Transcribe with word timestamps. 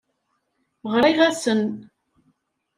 Ɣriɣ-asen. 0.91 1.61